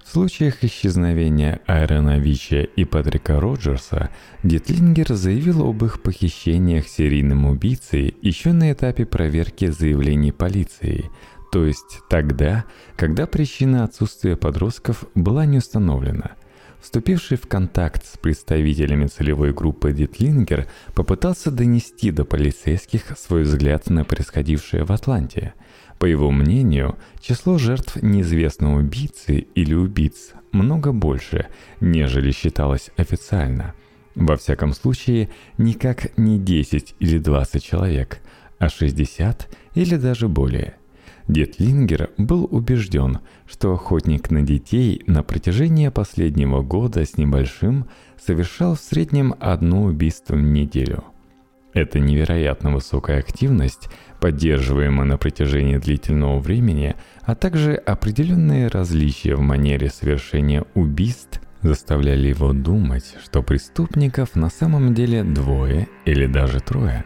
В 0.04 0.08
случаях 0.12 0.62
исчезновения 0.62 1.60
Айрона 1.66 2.18
Вича 2.18 2.60
и 2.60 2.84
Патрика 2.84 3.40
Роджерса 3.40 4.10
Детлингер 4.42 5.14
заявил 5.14 5.66
об 5.66 5.82
их 5.82 6.02
похищениях 6.02 6.86
серийным 6.86 7.46
убийцей 7.46 8.14
еще 8.20 8.52
на 8.52 8.70
этапе 8.70 9.06
проверки 9.06 9.70
заявлений 9.70 10.30
полиции, 10.30 11.10
то 11.50 11.64
есть 11.64 12.00
тогда, 12.10 12.64
когда 12.96 13.26
причина 13.26 13.84
отсутствия 13.84 14.36
подростков 14.36 15.06
была 15.14 15.46
не 15.46 15.58
установлена– 15.58 16.32
Вступивший 16.80 17.36
в 17.36 17.46
контакт 17.46 18.04
с 18.04 18.18
представителями 18.18 19.06
целевой 19.06 19.52
группы 19.52 19.92
Дитлингер 19.92 20.66
попытался 20.94 21.50
донести 21.50 22.10
до 22.10 22.24
полицейских 22.24 23.16
свой 23.18 23.42
взгляд 23.42 23.88
на 23.90 24.04
происходившее 24.04 24.84
в 24.84 24.92
Атланте. 24.92 25.54
По 25.98 26.06
его 26.06 26.30
мнению, 26.30 26.98
число 27.20 27.56
жертв 27.58 28.02
неизвестного 28.02 28.78
убийцы 28.78 29.46
или 29.54 29.74
убийц 29.74 30.32
много 30.52 30.92
больше, 30.92 31.46
нежели 31.80 32.30
считалось 32.30 32.90
официально. 32.96 33.74
Во 34.14 34.36
всяком 34.36 34.74
случае, 34.74 35.30
никак 35.58 36.16
не 36.18 36.38
10 36.38 36.94
или 37.00 37.18
20 37.18 37.62
человек, 37.62 38.20
а 38.58 38.68
60 38.68 39.48
или 39.74 39.96
даже 39.96 40.28
более– 40.28 40.76
Дед 41.26 41.58
Лингер 41.58 42.10
был 42.18 42.46
убежден, 42.50 43.20
что 43.46 43.72
охотник 43.72 44.30
на 44.30 44.42
детей 44.42 45.02
на 45.06 45.22
протяжении 45.22 45.88
последнего 45.88 46.62
года 46.62 47.04
с 47.04 47.16
небольшим 47.16 47.86
совершал 48.22 48.74
в 48.74 48.80
среднем 48.80 49.34
одно 49.40 49.84
убийство 49.84 50.34
в 50.34 50.42
неделю. 50.42 51.04
Эта 51.72 51.98
невероятно 51.98 52.72
высокая 52.72 53.18
активность, 53.18 53.88
поддерживаемая 54.20 55.06
на 55.06 55.16
протяжении 55.16 55.78
длительного 55.78 56.38
времени, 56.38 56.94
а 57.22 57.34
также 57.34 57.74
определенные 57.74 58.68
различия 58.68 59.34
в 59.34 59.40
манере 59.40 59.88
совершения 59.88 60.64
убийств 60.74 61.40
заставляли 61.62 62.28
его 62.28 62.52
думать, 62.52 63.16
что 63.24 63.42
преступников 63.42 64.36
на 64.36 64.50
самом 64.50 64.94
деле 64.94 65.24
двое 65.24 65.88
или 66.04 66.26
даже 66.26 66.60
трое. 66.60 67.04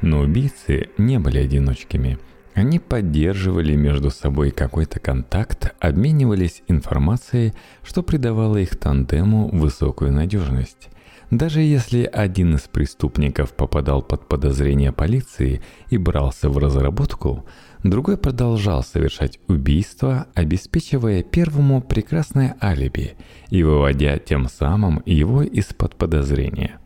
Но 0.00 0.20
убийцы 0.20 0.88
не 0.96 1.18
были 1.18 1.38
одиночками– 1.38 2.18
они 2.58 2.78
поддерживали 2.78 3.74
между 3.74 4.10
собой 4.10 4.50
какой-то 4.50 4.98
контакт, 4.98 5.74
обменивались 5.80 6.62
информацией, 6.66 7.54
что 7.84 8.02
придавало 8.02 8.56
их 8.56 8.76
тандему 8.76 9.48
высокую 9.48 10.12
надежность. 10.12 10.88
Даже 11.30 11.60
если 11.60 12.04
один 12.04 12.56
из 12.56 12.62
преступников 12.62 13.52
попадал 13.52 14.02
под 14.02 14.26
подозрение 14.28 14.92
полиции 14.92 15.62
и 15.90 15.98
брался 15.98 16.48
в 16.48 16.58
разработку, 16.58 17.44
другой 17.84 18.16
продолжал 18.16 18.82
совершать 18.82 19.38
убийство, 19.46 20.26
обеспечивая 20.34 21.22
первому 21.22 21.82
прекрасное 21.82 22.56
алиби 22.62 23.14
и 23.50 23.62
выводя 23.62 24.18
тем 24.18 24.48
самым 24.48 25.02
его 25.04 25.42
из-под 25.42 25.96
подозрения. 25.96 26.77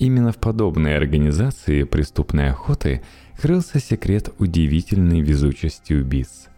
Именно 0.00 0.32
в 0.32 0.38
подобной 0.38 0.96
организации 0.96 1.84
преступной 1.84 2.50
охоты– 2.50 3.02
крылся 3.40 3.80
секрет 3.80 4.30
удивительной 4.38 5.20
везучести 5.20 5.94
убийц. 5.94 6.48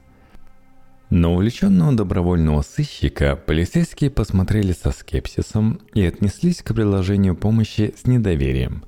На 1.11 1.31
увлеченного 1.31 1.93
добровольного 1.93 2.63
сыщика 2.63 3.37
полицейские 3.37 4.11
посмотрели 4.11 4.73
со 4.73 4.91
скепсисом 4.91 5.81
и 5.95 6.03
отнеслись 6.05 6.63
к 6.63 6.75
предложению 6.75 7.37
помощи 7.37 7.95
с 8.01 8.07
недоверием. 8.07 8.85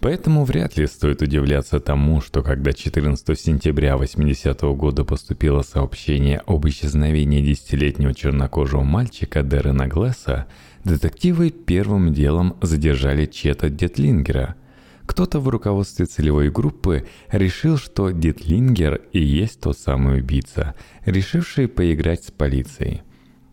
Поэтому 0.00 0.44
вряд 0.44 0.76
ли 0.76 0.86
стоит 0.86 1.22
удивляться 1.22 1.80
тому, 1.80 2.20
что 2.20 2.42
когда 2.42 2.72
14 2.72 3.38
сентября 3.38 3.96
80 3.96 4.62
-го 4.62 4.74
года 4.74 5.04
поступило 5.04 5.62
сообщение 5.62 6.42
об 6.46 6.66
исчезновении 6.66 7.44
десятилетнего 7.44 8.14
чернокожего 8.14 8.82
мальчика 8.82 9.42
Дерена 9.42 9.86
Глесса, 9.86 10.46
детективы 10.86 11.50
первым 11.50 12.14
делом 12.14 12.56
задержали 12.62 13.26
Чета 13.26 13.68
Детлингера– 13.68 14.56
кто-то 15.06 15.38
в 15.40 15.48
руководстве 15.48 16.04
целевой 16.06 16.50
группы 16.50 17.06
решил, 17.30 17.78
что 17.78 18.10
Дитлингер 18.10 19.00
и 19.12 19.22
есть 19.22 19.60
тот 19.60 19.78
самый 19.78 20.18
убийца, 20.18 20.74
решивший 21.04 21.68
поиграть 21.68 22.24
с 22.24 22.30
полицией. 22.30 23.02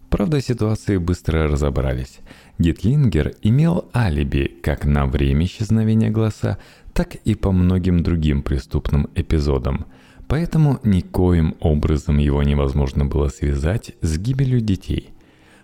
Правда, 0.10 0.42
ситуации 0.42 0.98
быстро 0.98 1.48
разобрались. 1.48 2.20
Гитлингер 2.60 3.34
имел 3.42 3.90
алиби 3.96 4.60
как 4.62 4.86
на 4.86 5.06
время 5.06 5.46
исчезновения 5.46 6.12
глаза, 6.12 6.60
так 6.94 7.16
и 7.16 7.34
по 7.34 7.52
многим 7.52 8.04
другим 8.04 8.44
преступным 8.44 9.10
эпизодам. 9.16 9.86
Поэтому 10.28 10.80
никоим 10.84 11.56
образом 11.60 12.18
его 12.18 12.44
невозможно 12.44 13.06
было 13.06 13.30
связать 13.30 13.94
с 14.02 14.18
гибелью 14.18 14.62
детей. 14.62 15.13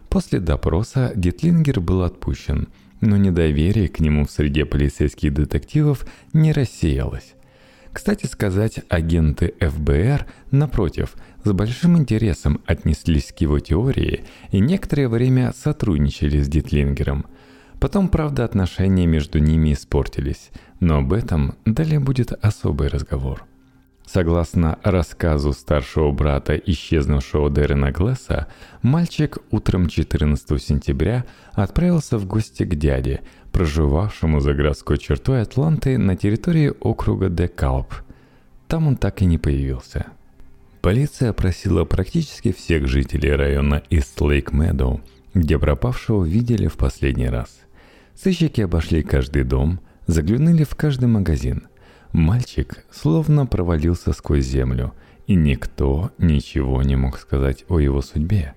После 0.09 0.39
допроса 0.39 1.13
Гитлингер 1.15 1.79
был 1.81 2.01
отпущен, 2.01 2.69
но 2.99 3.15
недоверие 3.15 3.87
к 3.87 3.99
нему 3.99 4.25
в 4.25 4.31
среде 4.31 4.65
полицейских 4.65 5.33
детективов 5.33 6.05
не 6.33 6.51
рассеялось. 6.51 7.35
Кстати 7.93 8.25
сказать, 8.25 8.81
агенты 8.89 9.53
ФБР, 9.59 10.25
напротив, 10.51 11.15
с 11.43 11.51
большим 11.51 11.97
интересом 11.97 12.61
отнеслись 12.65 13.31
к 13.31 13.41
его 13.41 13.59
теории 13.59 14.25
и 14.51 14.59
некоторое 14.59 15.09
время 15.09 15.53
сотрудничали 15.55 16.41
с 16.41 16.47
Дитлингером. 16.47 17.25
Потом, 17.79 18.09
правда, 18.09 18.45
отношения 18.45 19.05
между 19.05 19.39
ними 19.39 19.73
испортились, 19.73 20.49
но 20.79 20.97
об 20.97 21.13
этом 21.13 21.55
далее 21.65 21.99
будет 21.99 22.31
особый 22.43 22.89
разговор. 22.89 23.48
Согласно 24.11 24.79
рассказу 24.81 25.53
старшего 25.53 26.11
брата 26.11 26.55
исчезнувшего 26.55 27.51
Дэрена 27.51 27.91
Глесса, 27.91 28.47
мальчик 28.81 29.37
утром 29.51 29.87
14 29.87 30.59
сентября 30.59 31.25
отправился 31.51 32.17
в 32.17 32.25
гости 32.25 32.63
к 32.63 32.73
дяде, 32.73 33.21
проживавшему 33.51 34.39
за 34.39 34.55
городской 34.55 34.97
чертой 34.97 35.43
Атланты 35.43 35.99
на 35.99 36.15
территории 36.15 36.73
округа 36.79 37.29
Декалп. 37.29 37.93
Там 38.67 38.87
он 38.87 38.97
так 38.97 39.21
и 39.21 39.25
не 39.25 39.37
появился. 39.37 40.07
Полиция 40.81 41.29
опросила 41.29 41.85
практически 41.85 42.51
всех 42.51 42.87
жителей 42.87 43.33
района 43.33 43.83
Ист-Лейк-Медоу, 43.91 45.01
где 45.35 45.59
пропавшего 45.59 46.25
видели 46.25 46.65
в 46.65 46.77
последний 46.77 47.29
раз. 47.29 47.59
Сыщики 48.15 48.61
обошли 48.61 49.03
каждый 49.03 49.43
дом, 49.43 49.79
заглянули 50.07 50.63
в 50.63 50.73
каждый 50.73 51.09
магазин– 51.09 51.67
Мальчик 52.11 52.85
словно 52.91 53.45
провалился 53.45 54.13
сквозь 54.13 54.45
землю, 54.45 54.93
и 55.27 55.35
никто 55.35 56.11
ничего 56.17 56.81
не 56.81 56.95
мог 56.95 57.19
сказать 57.19 57.65
о 57.69 57.79
его 57.79 58.01
судьбе. 58.01 58.55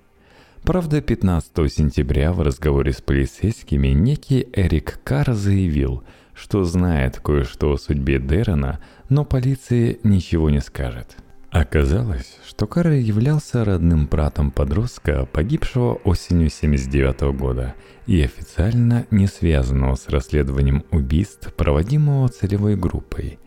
Правда, 0.62 1.02
15 1.02 1.72
сентября 1.72 2.32
в 2.32 2.40
разговоре 2.40 2.92
с 2.92 3.00
полицейскими 3.00 3.88
некий 3.88 4.48
Эрик 4.52 5.00
Карр 5.04 5.34
заявил, 5.34 6.02
что 6.34 6.64
знает 6.64 7.18
кое-что 7.18 7.72
о 7.72 7.78
судьбе 7.78 8.18
Дэрона, 8.18 8.80
но 9.08 9.24
полиции 9.24 9.98
ничего 10.02 10.50
не 10.50 10.60
скажет. 10.60 11.16
Оказалось, 11.50 12.38
что 12.46 12.66
Карр 12.66 12.92
являлся 12.92 13.62
родным 13.62 14.06
братом 14.06 14.50
подростка, 14.50 15.26
погибшего 15.30 15.96
осенью 16.04 16.48
79 16.48 17.36
года 17.36 17.74
и 18.06 18.22
официально 18.22 19.06
не 19.10 19.26
связанного 19.26 19.96
с 19.96 20.08
расследованием 20.08 20.84
убийств, 20.90 21.52
проводимого 21.52 22.28
целевой 22.30 22.76
группой. 22.76 23.38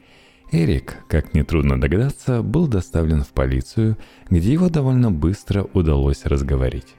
Эрик, 0.56 1.00
как 1.10 1.34
нетрудно 1.34 1.82
догадаться, 1.82 2.42
был 2.42 2.68
доставлен 2.68 3.24
в 3.24 3.28
полицию, 3.34 3.98
где 4.30 4.54
его 4.54 4.70
довольно 4.70 5.12
быстро 5.12 5.68
удалось 5.74 6.26
разговорить. 6.26 6.96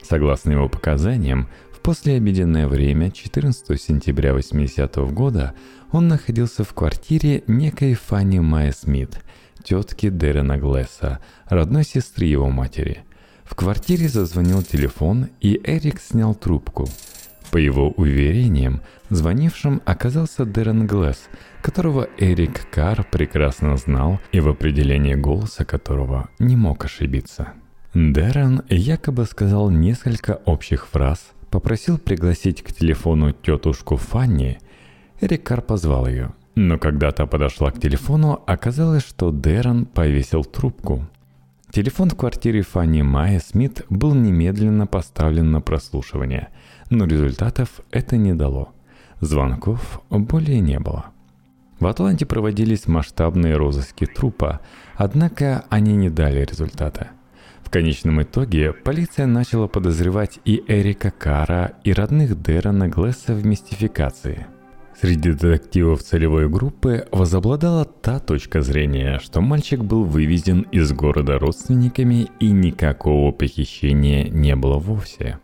Согласно 0.00 0.52
его 0.52 0.70
показаниям, 0.70 1.48
в 1.70 1.80
послеобеденное 1.80 2.66
время 2.66 3.10
14 3.10 3.78
сентября 3.78 4.32
80 4.32 4.96
-го 4.96 5.12
года 5.12 5.52
он 5.92 6.08
находился 6.08 6.64
в 6.64 6.72
квартире 6.72 7.44
некой 7.46 7.92
Фанни 7.92 8.38
Майя 8.38 8.72
Смит, 8.72 9.20
тетки 9.62 10.08
Дэрена 10.08 10.56
Глесса, 10.56 11.18
родной 11.44 11.84
сестры 11.84 12.24
его 12.24 12.48
матери. 12.48 13.04
В 13.44 13.54
квартире 13.54 14.08
зазвонил 14.08 14.62
телефон, 14.62 15.28
и 15.42 15.60
Эрик 15.62 16.00
снял 16.00 16.34
трубку. 16.34 16.88
По 17.54 17.58
его 17.58 17.90
уверениям, 17.90 18.80
звонившим 19.10 19.80
оказался 19.84 20.44
Дэрен 20.44 20.88
Глесс– 20.88 21.28
которого 21.62 22.08
Эрик 22.18 22.68
Карр 22.70 23.06
прекрасно 23.10 23.76
знал 23.76 24.18
и 24.32 24.40
в 24.40 24.48
определении 24.48 25.14
голоса 25.14 25.64
которого 25.64 26.28
не 26.40 26.56
мог 26.56 26.84
ошибиться. 26.84 27.52
Дэрон 27.94 28.62
якобы 28.68 29.24
сказал 29.24 29.70
несколько 29.70 30.40
общих 30.46 30.88
фраз, 30.88 31.30
попросил 31.50 31.98
пригласить 31.98 32.60
к 32.60 32.72
телефону 32.72 33.30
тетушку 33.30 33.96
Фанни. 33.96 34.58
Эрик 35.20 35.44
Карр 35.44 35.62
позвал 35.62 36.08
ее, 36.08 36.34
но 36.56 36.76
когда 36.76 37.12
та 37.12 37.24
подошла 37.24 37.70
к 37.70 37.80
телефону, 37.80 38.42
оказалось, 38.48 39.06
что 39.06 39.30
Дэрон 39.30 39.86
повесил 39.86 40.44
трубку. 40.44 41.06
Телефон 41.70 42.10
в 42.10 42.16
квартире 42.16 42.62
Фанни 42.62 43.02
Майя 43.02 43.40
Смит 43.40 43.86
был 43.88 44.12
немедленно 44.14 44.86
поставлен 44.86 45.50
на 45.50 45.60
прослушивание, 45.60 46.48
но 46.90 47.06
результатов 47.06 47.80
это 47.90 48.16
не 48.16 48.34
дало. 48.34 48.70
Звонков 49.20 50.00
более 50.10 50.60
не 50.60 50.78
было. 50.78 51.06
В 51.80 51.86
Атланте 51.86 52.24
проводились 52.24 52.86
масштабные 52.86 53.56
розыски 53.56 54.06
трупа, 54.06 54.60
однако 54.96 55.64
они 55.70 55.94
не 55.96 56.08
дали 56.10 56.44
результата. 56.44 57.10
В 57.62 57.70
конечном 57.70 58.22
итоге 58.22 58.72
полиция 58.72 59.26
начала 59.26 59.66
подозревать 59.66 60.38
и 60.44 60.62
Эрика 60.68 61.10
Кара, 61.10 61.74
и 61.82 61.92
родных 61.92 62.40
Дэрона 62.40 62.88
Глесса 62.88 63.34
в 63.34 63.44
мистификации. 63.44 64.46
Среди 65.00 65.32
детективов 65.32 66.02
целевой 66.02 66.48
группы 66.48 67.08
возобладала 67.10 67.84
та 67.84 68.20
точка 68.20 68.62
зрения, 68.62 69.18
что 69.18 69.40
мальчик 69.40 69.80
был 69.80 70.04
вывезен 70.04 70.62
из 70.70 70.92
города 70.92 71.38
родственниками 71.38 72.28
и 72.38 72.50
никакого 72.50 73.32
похищения 73.32 74.28
не 74.28 74.54
было 74.54 74.78
вовсе 74.78 75.40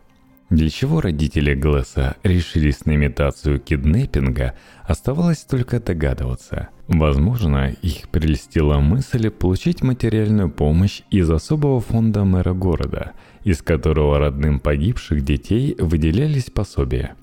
для 0.51 0.69
чего 0.69 0.99
родители 0.99 1.53
Глэса 1.53 2.17
решились 2.23 2.85
на 2.85 2.95
имитацию 2.95 3.57
киднеппинга, 3.57 4.53
оставалось 4.83 5.45
только 5.45 5.79
догадываться. 5.79 6.67
Возможно, 6.89 7.71
их 7.81 8.09
прельстила 8.09 8.79
мысль 8.79 9.29
получить 9.29 9.81
материальную 9.81 10.51
помощь 10.51 11.03
из 11.09 11.31
особого 11.31 11.79
фонда 11.79 12.25
мэра 12.25 12.53
города, 12.53 13.13
из 13.45 13.61
которого 13.61 14.19
родным 14.19 14.59
погибших 14.59 15.23
детей 15.23 15.73
выделялись 15.79 16.49
пособия. 16.51 17.15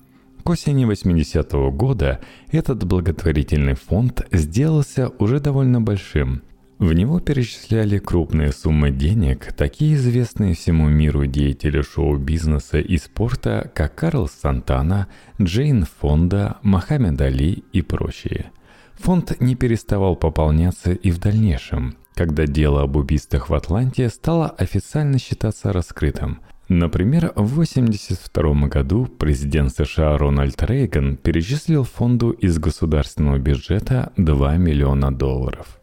К 0.43 0.49
осени 0.49 0.91
80-го 0.91 1.71
года 1.71 2.21
этот 2.51 2.83
благотворительный 2.83 3.75
фонд 3.75 4.25
сделался 4.31 5.11
уже 5.19 5.39
довольно 5.39 5.79
большим– 5.79 6.41
в 6.79 6.93
него 6.93 7.19
перечисляли 7.19 7.99
крупные 7.99 8.53
суммы 8.53 8.89
денег, 8.89 9.51
такие 9.53 9.95
известные 9.95 10.55
всему 10.55 10.87
миру 10.87 11.25
деятели 11.25 11.81
шоу-бизнеса 11.81 12.79
и 12.79 12.97
спорта, 12.97 13.69
как 13.75 13.95
Карл 13.95 14.29
Сантана, 14.29 15.07
Джейн 15.41 15.85
Фонда, 15.99 16.57
Мохаммед 16.63 17.19
Али 17.19 17.65
и 17.73 17.81
прочие. 17.81 18.51
Фонд 18.93 19.41
не 19.41 19.55
переставал 19.55 20.15
пополняться 20.15 20.91
и 20.91 21.11
в 21.11 21.19
дальнейшем, 21.19 21.97
когда 22.15 22.45
дело 22.45 22.83
об 22.83 22.95
убийствах 22.95 23.49
в 23.49 23.53
Атланте 23.53 24.07
стало 24.09 24.49
официально 24.49 25.19
считаться 25.19 25.73
раскрытым. 25.73 26.39
Например, 26.69 27.33
в 27.35 27.53
1982 27.53 28.67
году 28.67 29.05
президент 29.05 29.73
США 29.73 30.17
Рональд 30.17 30.61
Рейган 30.63 31.17
перечислил 31.17 31.83
фонду 31.83 32.29
из 32.29 32.57
государственного 32.57 33.37
бюджета 33.37 34.13
2 34.17 34.57
миллиона 34.57 35.11
долларов. 35.11 35.78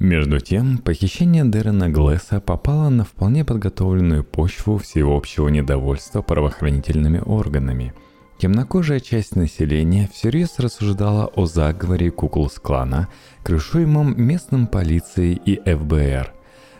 Между 0.00 0.40
тем, 0.40 0.78
похищение 0.78 1.44
Дэрена 1.44 1.90
Глэса 1.90 2.40
попало 2.40 2.88
на 2.88 3.04
вполне 3.04 3.44
подготовленную 3.44 4.24
почву 4.24 4.78
всеобщего 4.78 5.48
недовольства 5.48 6.22
правоохранительными 6.22 7.18
органами. 7.18 7.92
Темнокожая 8.38 9.00
часть 9.00 9.36
населения 9.36 10.08
всерьез 10.10 10.58
рассуждала 10.58 11.26
о 11.26 11.44
заговоре 11.44 12.10
Куклус-клана, 12.10 13.08
крышуемом 13.42 14.14
местным 14.16 14.68
полицией 14.68 15.34
и 15.34 15.56
ФБР. 15.56 16.32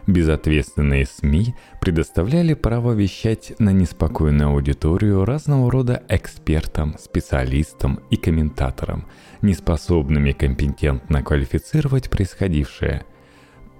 Безответственные 0.07 1.05
СМИ 1.05 1.55
предоставляли 1.83 2.55
право 2.55 2.93
вещать 2.93 3.53
на 3.59 3.71
неспокойную 3.71 4.49
аудиторию 4.49 5.27
разного 5.27 5.71
рода 5.71 6.03
экспертам, 6.09 6.97
специалистам 6.99 8.01
и 8.09 8.17
комментаторам, 8.17 9.05
неспособными 9.43 10.33
компетентно 10.33 11.23
квалифицировать 11.23 12.09
происходившее– 12.09 13.05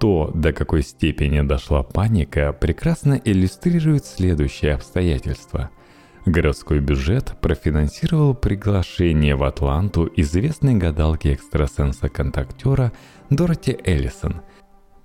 то, 0.01 0.29
до 0.33 0.51
какой 0.51 0.81
степени 0.81 1.39
дошла 1.41 1.83
паника, 1.83 2.51
прекрасно 2.53 3.21
иллюстрирует 3.23 4.03
следующее 4.03 4.73
обстоятельство. 4.73 5.69
Городской 6.25 6.79
бюджет 6.79 7.35
профинансировал 7.39 8.33
приглашение 8.33 9.35
в 9.35 9.43
Атланту 9.43 10.11
известной 10.15 10.73
гадалки-экстрасенса-контактера 10.73 12.93
Дороти 13.29 13.77
Эллисон. 13.83 14.41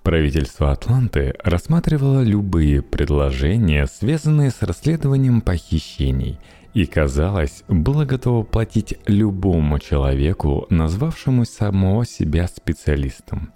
Правительство 0.03 0.73
Атланты 0.73 1.35
рассматривало 1.45 2.23
любые 2.23 2.81
предложения, 2.81 3.87
связанные 3.87 4.51
с 4.51 4.63
расследованием 4.63 5.43
похищений, 5.43 6.41
и, 6.73 6.87
казалось, 6.87 7.65
было 7.69 8.07
готово 8.07 8.45
платить 8.45 8.95
любому 9.07 9.79
человеку, 9.79 10.67
назвавшему 10.71 11.45
самого 11.45 12.07
себя 12.07 12.49
специалистом 12.49 13.53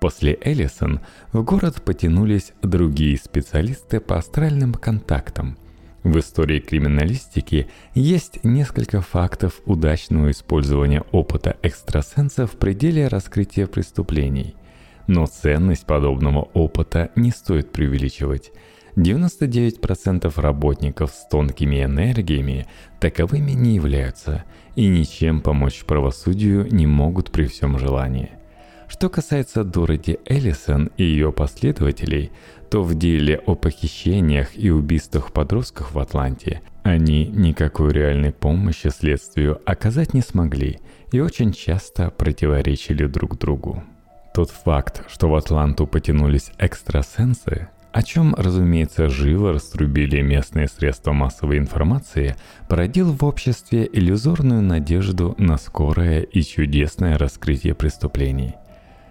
После 0.00 0.38
Эллисон 0.42 1.00
в 1.32 1.42
город 1.42 1.82
потянулись 1.82 2.52
другие 2.62 3.16
специалисты 3.16 4.00
по 4.00 4.16
астральным 4.18 4.74
контактам. 4.74 5.56
В 6.02 6.18
истории 6.18 6.60
криминалистики 6.60 7.68
есть 7.94 8.44
несколько 8.44 9.00
фактов 9.00 9.60
удачного 9.64 10.30
использования 10.30 11.02
опыта 11.10 11.56
экстрасенса 11.62 12.46
в 12.46 12.52
пределе 12.52 13.08
раскрытия 13.08 13.66
преступлений. 13.66 14.54
Но 15.08 15.26
ценность 15.26 15.86
подобного 15.86 16.42
опыта 16.52 17.10
не 17.16 17.30
стоит 17.30 17.72
преувеличивать. 17.72 18.52
99% 18.96 20.40
работников 20.40 21.10
с 21.10 21.26
тонкими 21.28 21.82
энергиями 21.82 22.66
таковыми 23.00 23.50
не 23.52 23.74
являются 23.74 24.44
и 24.74 24.86
ничем 24.86 25.40
помочь 25.40 25.84
правосудию 25.84 26.66
не 26.72 26.86
могут 26.86 27.30
при 27.30 27.46
всем 27.46 27.78
желании. 27.78 28.30
Что 28.88 29.08
касается 29.08 29.64
Дороти 29.64 30.18
Эллисон 30.26 30.90
и 30.96 31.04
ее 31.04 31.32
последователей, 31.32 32.30
то 32.70 32.82
в 32.82 32.94
деле 32.94 33.38
о 33.46 33.54
похищениях 33.54 34.56
и 34.56 34.70
убийствах 34.70 35.32
подростков 35.32 35.92
в 35.92 35.98
Атланте 35.98 36.62
они 36.82 37.26
никакой 37.26 37.92
реальной 37.92 38.32
помощи 38.32 38.88
следствию 38.88 39.60
оказать 39.66 40.14
не 40.14 40.20
смогли 40.20 40.78
и 41.10 41.20
очень 41.20 41.52
часто 41.52 42.10
противоречили 42.10 43.06
друг 43.06 43.38
другу. 43.38 43.82
Тот 44.32 44.50
факт, 44.50 45.02
что 45.08 45.28
в 45.28 45.34
Атланту 45.34 45.86
потянулись 45.86 46.52
экстрасенсы, 46.58 47.68
о 47.92 48.02
чем, 48.02 48.34
разумеется, 48.36 49.08
живо 49.08 49.54
раструбили 49.54 50.20
местные 50.20 50.68
средства 50.68 51.12
массовой 51.12 51.58
информации, 51.58 52.36
породил 52.68 53.10
в 53.10 53.24
обществе 53.24 53.88
иллюзорную 53.90 54.62
надежду 54.62 55.34
на 55.38 55.56
скорое 55.56 56.20
и 56.20 56.42
чудесное 56.42 57.18
раскрытие 57.18 57.74
преступлений– 57.74 58.54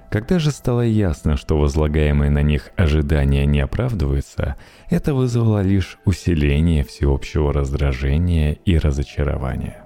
когда 0.09 0.39
же 0.39 0.51
стало 0.51 0.81
ясно, 0.81 1.35
что 1.35 1.59
возлагаемые 1.59 2.29
на 2.29 2.41
них 2.41 2.71
ожидания 2.75 3.45
не 3.45 3.59
оправдываются, 3.59 4.55
это 4.89 5.13
вызвало 5.13 5.61
лишь 5.61 5.97
усиление 6.05 6.83
всеобщего 6.83 7.51
раздражения 7.51 8.53
и 8.53 8.77
разочарования. 8.77 9.83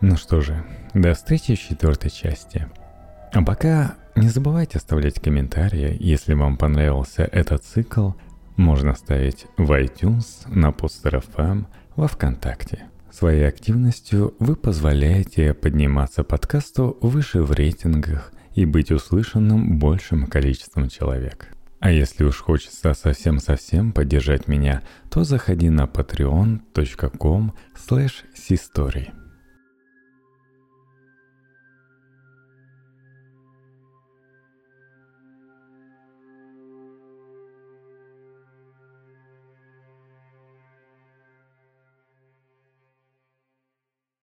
Ну 0.00 0.16
что 0.16 0.40
же, 0.40 0.64
до 0.94 1.14
встречи 1.14 1.54
в 1.54 1.60
четвертой 1.60 2.10
части. 2.10 2.68
А 3.32 3.42
пока 3.42 3.94
не 4.16 4.28
забывайте 4.28 4.78
оставлять 4.78 5.20
комментарии, 5.20 5.96
если 6.00 6.34
вам 6.34 6.56
понравился 6.56 7.22
этот 7.22 7.64
цикл, 7.64 8.12
можно 8.56 8.94
ставить 8.94 9.46
в 9.56 9.70
iTunes, 9.72 10.46
на 10.46 10.70
Poster 10.70 11.22
FM, 11.22 11.66
во 11.96 12.08
Вконтакте. 12.08 12.84
Своей 13.12 13.46
активностью 13.46 14.34
вы 14.38 14.56
позволяете 14.56 15.54
подниматься 15.54 16.24
подкасту 16.24 16.96
выше 17.00 17.42
в 17.42 17.52
рейтингах– 17.52 18.32
и 18.54 18.64
быть 18.64 18.90
услышанным 18.90 19.78
большим 19.78 20.26
количеством 20.26 20.88
человек. 20.88 21.48
А 21.80 21.90
если 21.90 22.24
уж 22.24 22.40
хочется 22.40 22.92
совсем-совсем 22.92 23.92
поддержать 23.92 24.48
меня, 24.48 24.82
то 25.10 25.24
заходи 25.24 25.70
на 25.70 25.84
patreon.com 25.84 27.54
slash 27.74 28.12